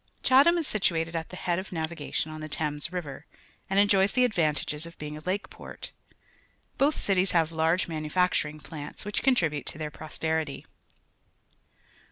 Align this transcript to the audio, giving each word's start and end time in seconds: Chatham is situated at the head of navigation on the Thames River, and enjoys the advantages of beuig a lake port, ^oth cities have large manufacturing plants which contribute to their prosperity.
Chatham 0.23 0.57
is 0.57 0.65
situated 0.65 1.15
at 1.15 1.29
the 1.29 1.35
head 1.35 1.59
of 1.59 1.71
navigation 1.71 2.31
on 2.31 2.41
the 2.41 2.49
Thames 2.49 2.91
River, 2.91 3.27
and 3.69 3.77
enjoys 3.77 4.13
the 4.13 4.25
advantages 4.25 4.87
of 4.87 4.97
beuig 4.97 5.17
a 5.17 5.27
lake 5.29 5.47
port, 5.51 5.91
^oth 6.79 6.95
cities 6.95 7.33
have 7.33 7.51
large 7.51 7.87
manufacturing 7.87 8.59
plants 8.59 9.05
which 9.05 9.21
contribute 9.21 9.67
to 9.67 9.77
their 9.77 9.91
prosperity. 9.91 10.65